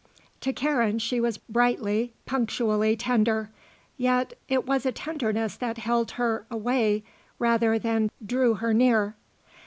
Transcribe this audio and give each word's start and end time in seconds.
To 0.39 0.51
Karen 0.51 0.97
she 0.97 1.21
was 1.21 1.37
brightly, 1.37 2.15
punctually 2.25 2.95
tender, 2.97 3.51
yet 3.97 4.33
it 4.49 4.65
was 4.65 4.83
a 4.83 4.91
tenderness 4.91 5.55
that 5.57 5.77
held 5.77 6.09
her 6.13 6.47
away 6.49 7.03
rather 7.37 7.77
than 7.77 8.09
drew 8.25 8.55
her 8.55 8.73
near. 8.73 9.15